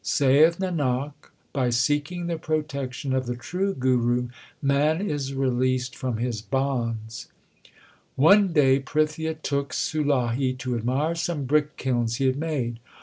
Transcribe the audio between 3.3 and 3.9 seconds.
true